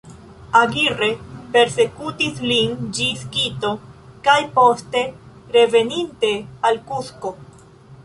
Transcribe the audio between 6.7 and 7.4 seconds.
al Kusko.